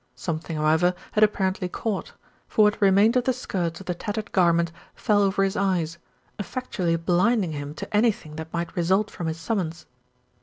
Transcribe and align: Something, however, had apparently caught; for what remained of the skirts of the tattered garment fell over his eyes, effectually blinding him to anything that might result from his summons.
Something, 0.15 0.57
however, 0.57 0.95
had 1.11 1.23
apparently 1.23 1.69
caught; 1.69 2.13
for 2.47 2.63
what 2.65 2.81
remained 2.81 3.15
of 3.17 3.25
the 3.25 3.33
skirts 3.33 3.81
of 3.81 3.85
the 3.85 3.93
tattered 3.93 4.31
garment 4.31 4.71
fell 4.95 5.21
over 5.21 5.43
his 5.43 5.55
eyes, 5.55 5.99
effectually 6.39 6.95
blinding 6.95 7.51
him 7.51 7.75
to 7.75 7.95
anything 7.95 8.35
that 8.37 8.51
might 8.51 8.75
result 8.75 9.11
from 9.11 9.27
his 9.27 9.39
summons. 9.39 9.85